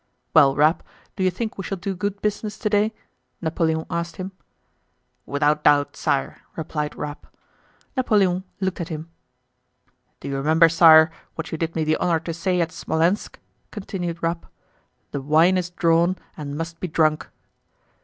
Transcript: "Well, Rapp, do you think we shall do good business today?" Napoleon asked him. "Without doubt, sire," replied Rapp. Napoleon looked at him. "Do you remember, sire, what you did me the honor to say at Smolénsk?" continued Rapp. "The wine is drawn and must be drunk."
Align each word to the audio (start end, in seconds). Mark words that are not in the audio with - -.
"Well, 0.33 0.55
Rapp, 0.55 0.81
do 1.15 1.21
you 1.21 1.29
think 1.29 1.59
we 1.59 1.63
shall 1.63 1.77
do 1.77 1.93
good 1.93 2.23
business 2.23 2.57
today?" 2.57 2.91
Napoleon 3.39 3.85
asked 3.87 4.15
him. 4.15 4.31
"Without 5.27 5.63
doubt, 5.63 5.95
sire," 5.95 6.41
replied 6.55 6.95
Rapp. 6.95 7.27
Napoleon 7.95 8.43
looked 8.59 8.81
at 8.81 8.89
him. 8.89 9.11
"Do 10.19 10.27
you 10.27 10.35
remember, 10.37 10.69
sire, 10.69 11.11
what 11.35 11.51
you 11.51 11.57
did 11.59 11.75
me 11.75 11.83
the 11.83 11.97
honor 11.97 12.19
to 12.21 12.33
say 12.33 12.59
at 12.61 12.69
Smolénsk?" 12.69 13.35
continued 13.69 14.23
Rapp. 14.23 14.47
"The 15.11 15.21
wine 15.21 15.55
is 15.55 15.69
drawn 15.69 16.15
and 16.35 16.57
must 16.57 16.79
be 16.79 16.87
drunk." 16.87 17.27